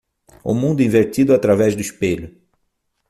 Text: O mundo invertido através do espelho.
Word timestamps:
O 0.43 0.55
mundo 0.55 0.81
invertido 0.81 1.31
através 1.31 1.75
do 1.75 1.81
espelho. 1.83 2.35